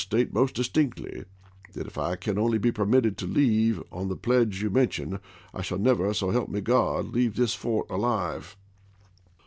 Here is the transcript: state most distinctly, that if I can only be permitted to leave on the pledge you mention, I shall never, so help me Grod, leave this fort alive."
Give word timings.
state 0.03 0.33
most 0.33 0.55
distinctly, 0.55 1.25
that 1.73 1.85
if 1.85 1.95
I 1.95 2.15
can 2.15 2.39
only 2.39 2.57
be 2.57 2.71
permitted 2.71 3.19
to 3.19 3.27
leave 3.27 3.83
on 3.91 4.07
the 4.07 4.15
pledge 4.15 4.59
you 4.63 4.71
mention, 4.71 5.19
I 5.53 5.61
shall 5.61 5.77
never, 5.77 6.11
so 6.11 6.31
help 6.31 6.49
me 6.49 6.59
Grod, 6.59 7.13
leave 7.13 7.35
this 7.35 7.53
fort 7.53 7.87
alive." 7.87 8.57